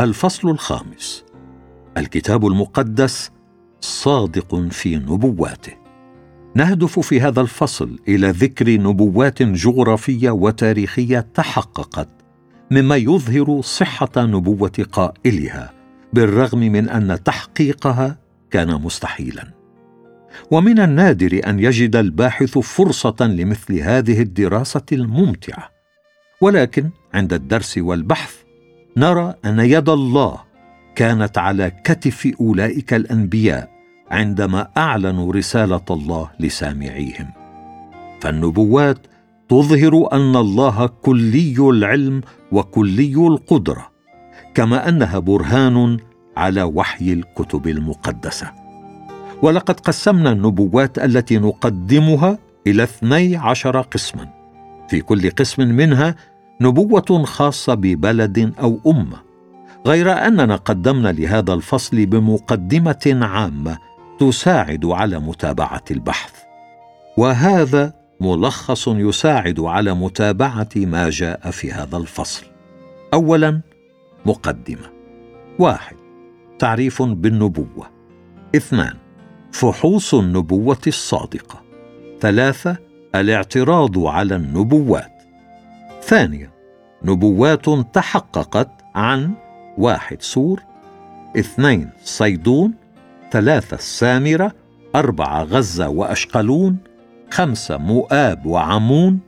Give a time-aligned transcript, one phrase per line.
[0.00, 1.24] الفصل الخامس.
[1.96, 3.30] الكتاب المقدس
[3.80, 5.72] صادق في نبواته.
[6.54, 12.08] نهدف في هذا الفصل إلى ذكر نبوات جغرافية وتاريخية تحققت
[12.70, 15.72] مما يظهر صحة نبوة قائلها
[16.12, 18.18] بالرغم من أن تحقيقها
[18.50, 19.50] كان مستحيلا.
[20.50, 25.70] ومن النادر أن يجد الباحث فرصة لمثل هذه الدراسة الممتعة.
[26.40, 28.39] ولكن عند الدرس والبحث
[28.96, 30.38] نرى أن يد الله
[30.94, 33.70] كانت على كتف أولئك الأنبياء
[34.10, 37.26] عندما أعلنوا رسالة الله لسامعيهم.
[38.20, 38.98] فالنبوات
[39.48, 42.20] تظهر أن الله كلي العلم
[42.52, 43.90] وكلي القدرة
[44.54, 45.98] كما أنها برهان
[46.36, 48.52] على وحي الكتب المقدسة.
[49.42, 54.28] ولقد قسمنا النبوات التي نقدمها إلى اثني عشر قسما
[54.88, 56.14] في كل قسم منها
[56.60, 59.30] نبوة خاصة ببلد أو أمة
[59.86, 63.78] غير أننا قدمنا لهذا الفصل بمقدمة عامة
[64.18, 66.32] تساعد على متابعة البحث.
[67.16, 72.46] وهذا ملخص يساعد على متابعة ما جاء في هذا الفصل.
[73.14, 73.60] اولا
[74.26, 74.90] مقدمة.
[75.58, 75.96] واحد
[76.58, 77.90] تعريف بالنبوة.
[78.56, 78.94] اثنان
[79.52, 81.62] فحوص النبوة الصادقة.
[82.20, 82.76] ثلاثة
[83.14, 85.09] الاعتراض على النبوات.
[86.10, 86.50] ثانيا
[87.02, 89.32] نبوات تحققت عن
[89.78, 90.62] واحد سور
[91.38, 92.74] اثنين صيدون
[93.30, 94.52] ثلاثة السامرة
[94.94, 96.76] أربعة غزة وأشقلون
[97.30, 99.20] خمسة مؤاب وعمون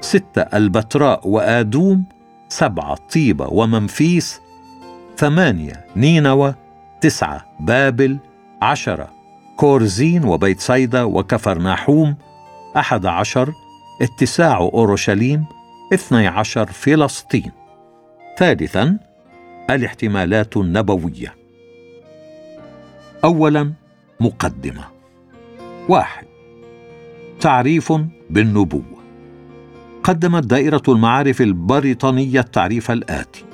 [0.00, 2.04] ستة ألبتراء وآدوم
[2.48, 4.40] سبعة طيبة ومنفيس
[5.16, 6.54] ثمانية نينوى
[7.00, 8.18] تسعة بابل
[8.62, 9.08] عشرة
[9.56, 12.16] كورزين وبيت صيدا وكفر ناحوم
[12.76, 13.52] أحد عشر
[14.02, 15.44] اتساع أورشليم
[15.92, 17.52] اثني عشر فلسطين.
[18.38, 18.98] ثالثا
[19.70, 21.34] الاحتمالات النبوية.
[23.24, 23.72] اولا
[24.20, 24.84] مقدمة.
[25.88, 26.26] واحد
[27.40, 27.92] تعريف
[28.30, 29.02] بالنبوة.
[30.04, 33.44] قدمت دائرة المعارف البريطانية التعريف الآتي.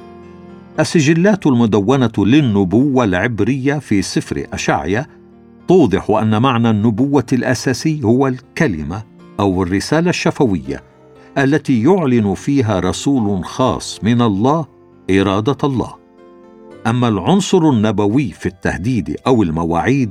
[0.81, 5.07] السجلات المدونة للنبوة العبرية في سفر أشعيا
[5.69, 10.83] توضح أن معنى النبوة الأساسي هو الكلمة أو الرسالة الشفوية
[11.39, 14.67] التي يعلن فيها رسول خاص من الله
[15.11, 15.95] إرادة الله.
[16.87, 20.11] أما العنصر النبوي في التهديد أو المواعيد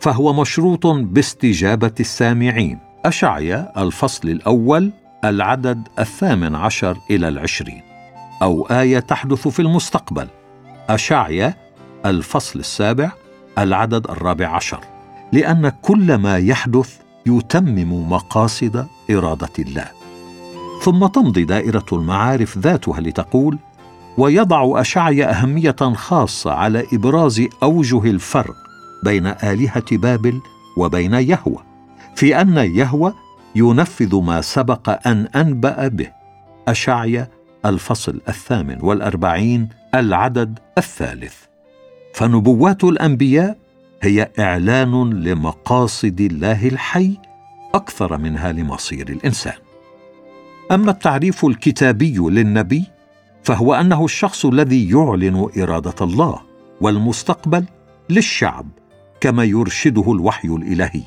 [0.00, 2.78] فهو مشروط باستجابة السامعين.
[3.04, 4.92] أشعيا الفصل الأول
[5.24, 7.82] العدد الثامن عشر إلى العشرين
[8.42, 10.28] أو آية تحدث في المستقبل.
[10.88, 11.54] أشعيا
[12.06, 13.12] الفصل السابع
[13.58, 14.80] العدد الرابع عشر.
[15.32, 19.88] لأن كل ما يحدث يتمم مقاصد إرادة الله.
[20.82, 23.58] ثم تمضي دائرة المعارف ذاتها لتقول
[24.18, 28.56] ويضع اشعيا أهمية خاصة على إبراز أوجه الفرق
[29.04, 30.40] بين آلهة بابل
[30.76, 31.58] وبين يهوى
[32.14, 33.12] في أن يهوى
[33.54, 36.08] ينفذ ما سبق أن أنبأ به
[36.68, 37.28] اشعيا
[37.66, 41.34] الفصل الثامن والأربعين العدد الثالث.
[42.14, 43.58] فنبوات الأنبياء
[44.06, 47.16] هي إعلان لمقاصد الله الحي
[47.74, 49.54] أكثر منها لمصير الإنسان.
[50.70, 52.84] أما التعريف الكتابي للنبي
[53.42, 56.40] فهو أنه الشخص الذي يعلن إرادة الله
[56.80, 57.64] والمستقبل
[58.10, 58.66] للشعب
[59.20, 61.02] كما يرشده الوحي الإلهي.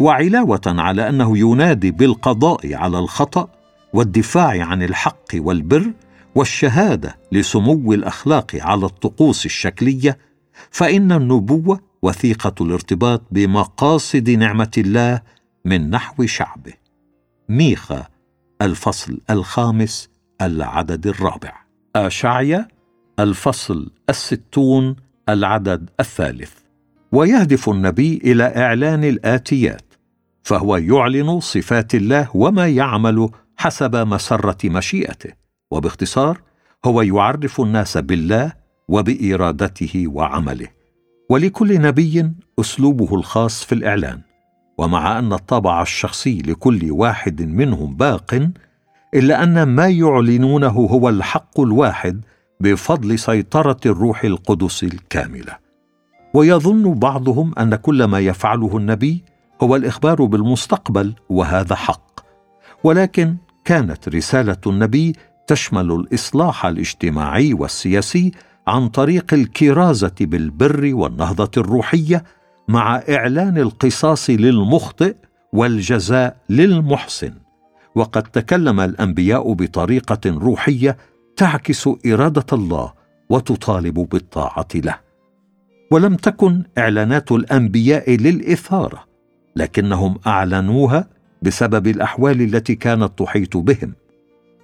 [0.00, 3.48] وعلاوة على أنه ينادي بالقضاء على الخطأ
[3.92, 5.92] والدفاع عن الحق والبر
[6.34, 10.18] والشهادة لسمو الأخلاق على الطقوس الشكلية
[10.70, 15.20] فإن النبوة وثيقة الارتباط بمقاصد نعمة الله
[15.64, 16.72] من نحو شعبه.
[17.48, 18.06] ميخا
[18.62, 20.08] الفصل الخامس
[20.42, 21.52] العدد الرابع.
[21.96, 22.68] أشعيا
[23.20, 24.96] الفصل الستون
[25.28, 26.52] العدد الثالث.
[27.12, 29.94] ويهدف النبي إلى إعلان الآتيات
[30.42, 35.32] فهو يعلن صفات الله وما يعمل حسب مسرة مشيئته.
[35.70, 36.40] وباختصار
[36.84, 38.52] هو يعرف الناس بالله
[38.88, 40.75] وبإرادته وعمله.
[41.30, 44.20] ولكل نبي أسلوبه الخاص في الإعلان.
[44.78, 48.50] ومع أن الطابع الشخصي لكل واحد منهم باق
[49.14, 52.24] إلا أن ما يعلنونه هو الحق الواحد
[52.60, 55.56] بفضل سيطرة الروح القدس الكاملة.
[56.34, 59.24] ويظن بعضهم أن كل ما يفعله النبي
[59.62, 62.20] هو الإخبار بالمستقبل وهذا حق.
[62.84, 65.12] ولكن كانت رسالة النبي
[65.46, 68.32] تشمل الإصلاح الاجتماعي والسياسي
[68.66, 72.24] عن طريق الكرازة بالبر والنهضة الروحية
[72.68, 75.14] مع إعلان القصاص للمخطئ
[75.52, 77.32] والجزاء للمحسن.
[77.94, 80.96] وقد تكلم الأنبياء بطريقة روحية
[81.36, 82.92] تعكس إرادة الله
[83.30, 84.98] وتطالب بالطاعة له.
[85.90, 89.04] ولم تكن إعلانات الأنبياء للإثارة
[89.56, 91.08] لكنهم أعلنوها
[91.42, 93.92] بسبب الأحوال التي كانت تحيط بهم.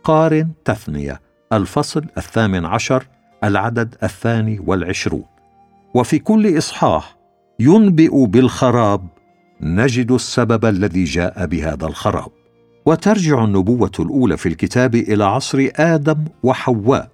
[0.05, 1.21] قارن تثنية
[1.53, 3.07] الفصل الثامن عشر
[3.45, 5.25] العدد الثاني والعشرون.
[5.95, 7.17] وفي كل إصحاح
[7.61, 9.07] ينبئ بالخراب
[9.61, 12.31] نجد السبب الذي جاء بهذا الخراب.
[12.87, 17.09] وترجع النبوة الأولى في الكتاب إلى عصر آدم وحواء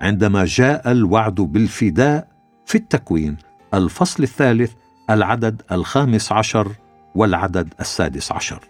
[0.00, 2.28] عندما جاء الوعد بالفداء
[2.66, 3.36] في التكوين
[3.74, 4.72] الفصل الثالث
[5.10, 6.68] العدد الخامس عشر
[7.14, 8.68] والعدد السادس عشر.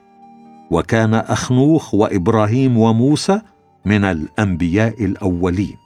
[0.71, 3.41] وكان أخنوخ وإبراهيم وموسى
[3.85, 5.77] من الأنبياء الأولين.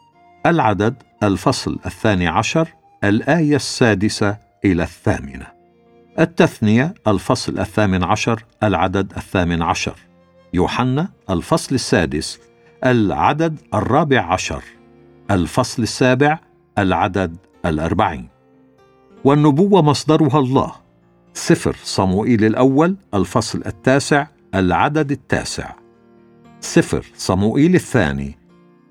[0.46, 2.69] العدد الفصل الثاني عشر
[3.05, 5.46] الآية السادسة إلى الثامنة.
[6.19, 9.94] التثنية الفصل الثامن عشر العدد الثامن عشر.
[10.55, 12.40] يوحنا الفصل السادس
[12.87, 14.62] العدد الرابع عشر.
[15.31, 16.38] الفصل السابع
[16.79, 17.37] العدد
[17.67, 18.29] الأربعين.
[19.25, 20.73] والنبوة مصدرها الله.
[21.34, 25.73] سفر صموئيل الأول الفصل التاسع العدد التاسع.
[26.61, 28.38] سفر صموئيل الثاني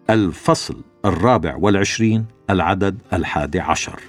[0.10, 0.76] الفصل
[1.06, 4.00] الرابع والعشرين العدد الحادي عشر.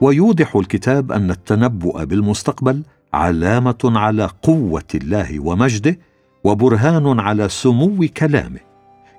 [0.00, 2.82] ويوضح الكتاب أن التنبؤ بالمستقبل
[3.14, 5.98] علامة على قوة الله ومجده
[6.44, 8.60] وبرهان على سمو كلامه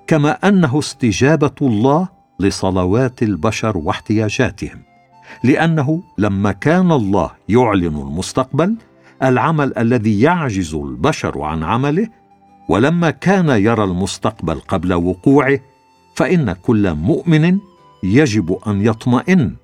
[0.08, 2.08] كما أنه استجابة الله
[2.40, 4.82] لصلوات البشر واحتياجاتهم
[5.44, 8.76] لأنه لما كان الله يعلن المستقبل
[9.24, 12.08] العمل الذي يعجز البشر عن عمله
[12.70, 15.60] ولما كان يرى المستقبل قبل وقوعه
[16.16, 17.60] فإن كل مؤمن
[18.04, 19.56] يجب أن يطمئن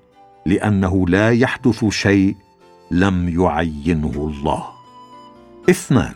[0.46, 2.36] لأنه لا يحدث شيء
[2.90, 4.64] لم يعينه الله.
[5.70, 6.14] اثنان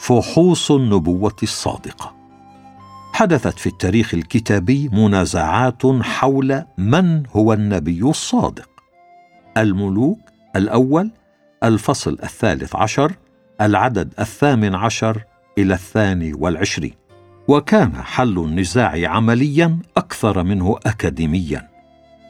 [0.00, 2.14] فحوص النبوة الصادقة.
[3.12, 8.68] حدثت في التاريخ الكتابي منازعات حول من هو النبي الصادق.
[9.56, 10.18] الملوك
[10.56, 11.10] الأول
[11.64, 13.12] الفصل الثالث عشر
[13.60, 15.24] العدد الثامن عشر
[15.58, 16.94] إلى الثاني والعشرين.
[17.48, 21.68] وكان حل النزاع عمليا أكثر منه اكاديميا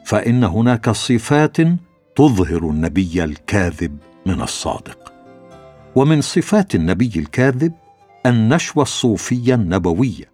[0.05, 1.57] فإن هناك صفات
[2.15, 5.13] تظهر النبي الكاذب من الصادق.
[5.95, 7.73] ومن صفات النبي الكاذب
[8.25, 10.31] النشوة الصوفية النبوية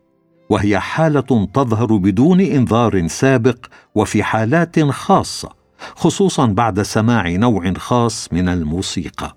[0.50, 3.66] وهي حالة تظهر بدون إنذار سابق
[3.96, 5.50] وفي حالات خاصة
[5.96, 9.36] خصوصا بعد سماع نوع خاص من الموسيقى.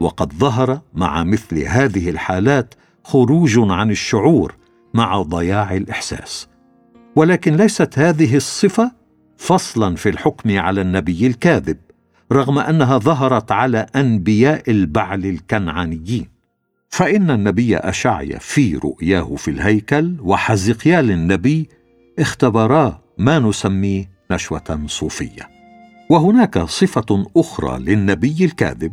[0.00, 2.74] وقد ظهر مع مثل هذه الحالات
[3.04, 4.61] خروج عن الشعور
[4.94, 6.48] مع ضياع الإحساس.
[7.16, 8.92] ولكن ليست هذه الصفة
[9.36, 11.76] فصلا في الحكم على النبي الكاذب
[12.32, 16.28] رغم أنها ظهرت على أنبياء البعل الكنعانيين.
[16.88, 21.68] فإن النبي اشعيا في رؤياه في الهيكل وحزقيال النبي
[22.18, 25.48] اختبرا ما نسميه نشوة صوفية.
[26.10, 28.92] وهناك صفة أخرى للنبي الكاذب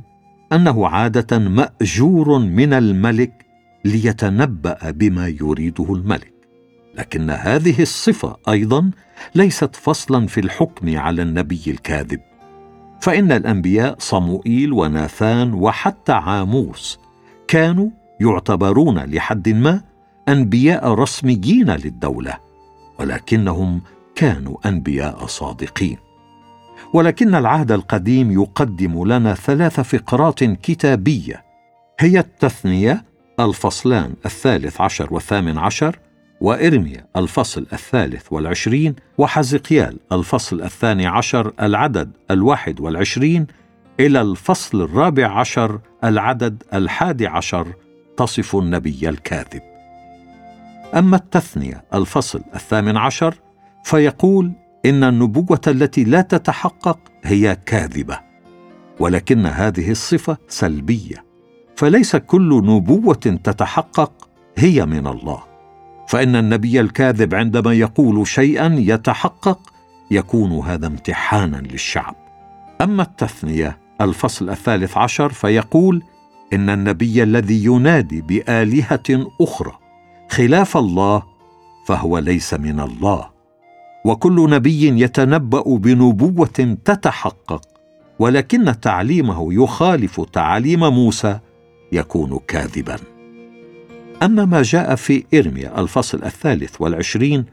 [0.54, 3.46] أنه عادة مأجور من الملك
[3.89, 6.33] ليتنبأ بما يريده الملك.
[6.95, 8.91] لكن هذه الصفة أيضا
[9.36, 12.19] ليست فصلا في الحكم على النبي الكاذب.
[13.01, 17.00] فإن الأنبياء صموئيل وناثان وحتى عاموس
[17.47, 17.89] كانوا
[18.21, 19.81] يعتبرون لحد ما
[20.30, 22.38] أنبياء رسميين للدولة
[23.00, 23.81] ولكنهم
[24.15, 25.98] كانوا أنبياء صادقين.
[26.93, 31.43] ولكن العهد القديم يقدم لنا ثلاث فقرات كتابية
[32.00, 33.09] هي التثنية
[33.39, 36.00] الفصلان الثالث عشر والثامن عشر
[36.41, 43.48] وإرميا الفصل الثالث والعشرين وحزقيال الفصل الثاني عشر العدد الواحد والعشرين
[44.00, 47.74] إلى الفصل الرابع عشر العدد الحادي عشر
[48.17, 49.62] تصف النبي الكاذب.
[50.96, 53.36] أما التثنية الفصل الثامن عشر
[53.84, 54.51] فيقول
[54.86, 58.19] إن النبوة التي لا تتحقق هي كاذبة
[59.00, 61.28] ولكن هذه الصفة سلبية.
[61.79, 64.12] فليس كل نبوة تتحقق
[64.57, 65.43] هي من الله.
[66.07, 69.59] فإن النبي الكاذب عندما يقول شيئا يتحقق
[70.12, 72.15] يكون هذا امتحانا للشعب.
[72.81, 76.03] أما التثنية الفصل الثالث عشر فيقول
[76.53, 79.74] إن النبي الذي ينادي بآلهة أخرى
[80.29, 81.24] خلاف الله
[81.86, 83.29] فهو ليس من الله.
[84.05, 87.62] وكل نبي يتنبأ بنبوة تتحقق
[88.19, 91.39] ولكن تعليمه يخالف تعاليم موسى
[91.91, 92.96] يكون كاذبا.
[94.24, 97.46] أما ما جاء في إرميا الفصل الثالث والعشرين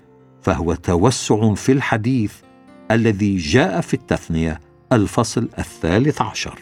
[0.42, 2.32] فهو توسع في الحديث
[2.90, 4.60] الذي جاء في التثنية
[4.92, 6.58] الفصل الثالث عشر.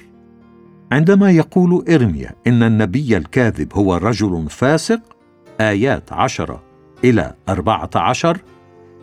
[0.93, 5.01] عندما يقول إرميا إن النبي الكاذب هو رجل فاسق
[5.61, 6.63] آيات عشره
[7.05, 8.39] إلى أربعة عشر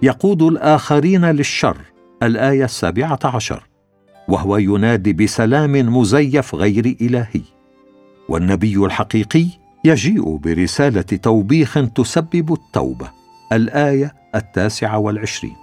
[0.02, 1.78] يقود الآخرين للشر
[2.24, 3.64] الآية السابعة عشر
[4.28, 7.42] وهو ينادي بسلام مزيف غير إلهي.
[8.32, 9.46] والنبي الحقيقي
[9.84, 13.12] يجيء برسالة توبيخ تسبب التوبة
[13.52, 15.56] الآية التاسعة والعشرين.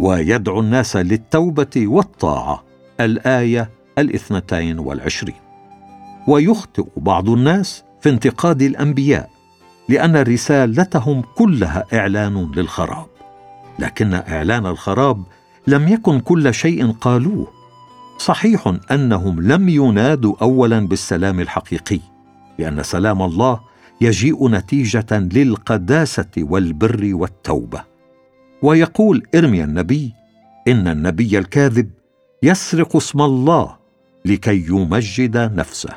[0.00, 2.64] ويدعو الناس للتوبة والطاعة
[3.00, 5.34] الآية الاثنتين والعشرين.
[6.28, 9.30] ويخطئ بعض الناس في انتقاد الأنبياء
[9.88, 13.06] لأن رسالتهم كلها إعلان للخراب.
[13.78, 15.22] لكن إعلان الخراب
[15.66, 17.57] لم يكن كل شيء قالوه.
[18.18, 22.00] صحيح أنهم لم ينادوا اولا بالسلام الحقيقي
[22.58, 23.60] لأن سلام الله
[24.00, 27.84] يجيء نتيجة للقداسة والبر والتوبة.
[28.62, 30.12] ويقول ارميا النبي
[30.68, 31.90] إن النبي الكاذب
[32.42, 33.76] يسرق اسم الله
[34.24, 35.94] لكي يمجد نفسه.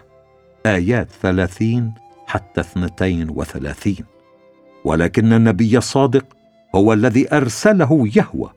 [0.66, 1.94] آيات ثلاثين
[2.28, 4.06] حتى اثنتين وثلاثين.
[4.86, 6.26] ولكن النبي الصادق
[6.76, 8.50] هو الذي أرسله يهوى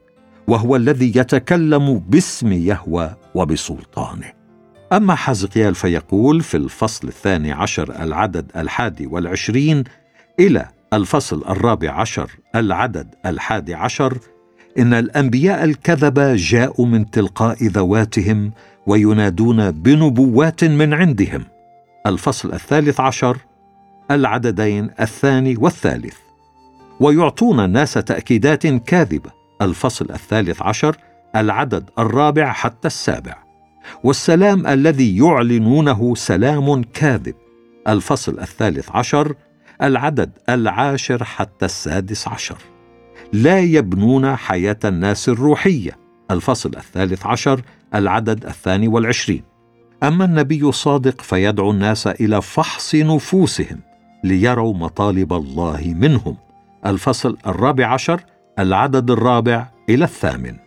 [0.47, 4.31] وهو الذي يتكلم باسم يهوى وبسلطانه.
[4.93, 9.83] أما حزقيال فيقول في الفصل الثاني عشر العدد الحادي والعشرين
[10.39, 14.17] إلى الفصل الرابع عشر العدد الحادي عشر
[14.77, 18.51] إن الأنبياء الكذبه جاءوا من تلقاء ذواتهم
[18.87, 21.43] وينادون بنبوات من عندهم.
[22.07, 23.37] الفصل الثالث عشر
[24.11, 26.15] العددين الثاني والثالث.
[26.99, 29.31] ويعطون الناس تأكيدات كاذبة.
[29.61, 30.97] الفصل الثالث عشر
[31.35, 33.35] العدد الرابع حتى السابع.
[34.03, 37.35] والسلام الذي يعلنونه سلام كاذب.
[37.87, 39.35] الفصل الثالث عشر
[39.81, 42.57] العدد العاشر حتى السادس عشر.
[43.33, 45.97] لا يبنون حياة الناس الروحية.
[46.31, 47.61] الفصل الثالث عشر
[47.95, 49.43] العدد الثاني والعشرين.
[50.03, 53.79] أما النبي الصادق فيدعو الناس إلى فحص نفوسهم
[54.23, 56.37] ليروا مطالب الله منهم.
[56.85, 58.21] الفصل الرابع عشر
[58.59, 60.64] العدد الرابع إلى الثامن.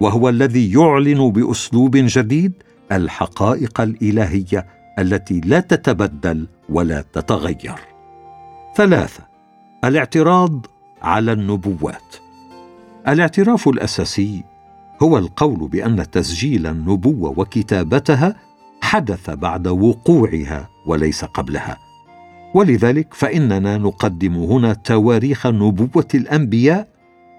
[0.00, 2.52] وهو الذي يعلن بأسلوب جديد
[2.92, 4.66] الحقائق الإلهية
[4.98, 7.74] التي لا تتبدل ولا تتغير.
[8.76, 9.22] ثلاثة
[9.84, 10.66] الاعتراض
[11.02, 12.16] على النبوات.
[13.08, 14.44] الاعتراف الأساسي
[15.02, 18.36] هو القول بأن تسجيل النبوة وكتابتها
[18.80, 21.78] حدث بعد وقوعها وليس قبلها.
[22.54, 26.88] ولذلك فإننا نقدم هنا تواريخ نبوة الأنبياء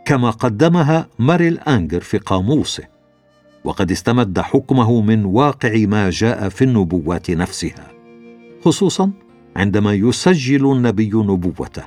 [0.09, 2.83] كما قدمها ماريل أنجر في قاموسه
[3.63, 7.87] وقد استمد حكمه من واقع ما جاء في النبوات نفسها
[8.61, 9.11] خصوصا
[9.55, 11.83] عندما يسجل النبي نبوته.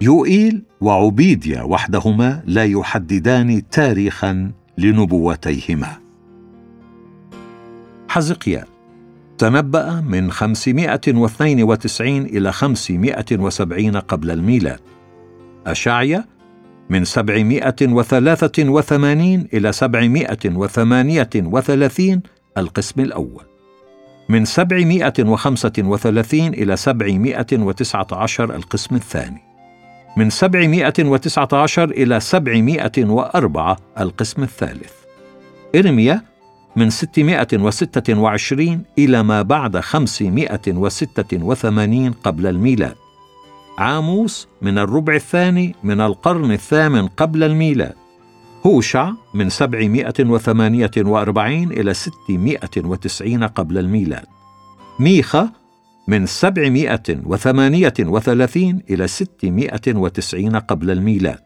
[0.00, 5.96] يوئيل وعبيديا وحدهما لا يحددان تاريخا لنبوتيهما.
[8.08, 8.66] حزقيال
[9.38, 14.80] تنبأ من 592 إلى 570 قبل الميلاد.
[15.66, 16.35] أشعيا
[16.90, 22.22] من سبعمائة وثلاثة وثمانين إلى سبعمائة وثمانية وثلاثين
[22.58, 23.44] القسم الأول.
[24.28, 29.42] من سبعمائة وخمسة وثلاثين إلى سبعمائة وتسعة عشر القسم الثاني.
[30.16, 34.92] من سبعمائة وتسعة عشر إلى سبعمائة وأربعة القسم الثالث.
[35.76, 36.22] إرميا
[36.76, 42.94] من ستمائة وستة وعشرين إلى ما بعد خمسمائة وستة وثمانين قبل الميلاد.
[43.78, 47.94] عاموس من الربع الثاني من القرن الثامن قبل الميلاد.
[48.66, 54.26] هوشع من 748 إلى 690 قبل الميلاد.
[55.00, 55.50] ميخا
[56.08, 61.38] من 738 إلى 690 قبل الميلاد.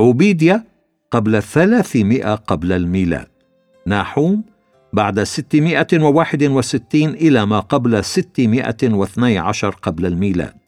[0.00, 0.64] عبيديا
[1.10, 3.26] قبل 300 قبل الميلاد.
[3.86, 4.42] ناحوم
[4.92, 10.61] بعد 661 إلى ما قبل 612 قبل الميلاد.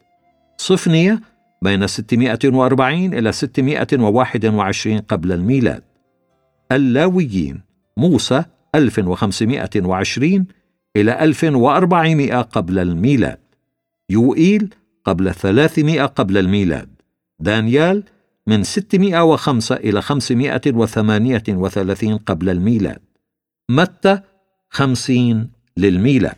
[0.57, 1.21] صفنية
[1.61, 5.83] بين 640 إلى 621 قبل الميلاد.
[6.71, 7.61] اللاويين
[7.97, 8.43] موسى
[8.75, 10.45] 1520
[10.95, 13.39] إلى 1400 قبل الميلاد.
[14.09, 14.73] يوئيل
[15.05, 16.89] قبل 300 قبل الميلاد.
[17.39, 18.03] دانيال
[18.47, 22.99] من 605 إلى 538 قبل الميلاد.
[23.69, 24.19] متى؟
[24.69, 26.35] 50 للميلاد.